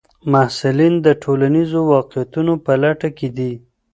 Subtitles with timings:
[0.31, 3.53] محصلین د ټولنیزو واقعیتونو په لټه کې دي.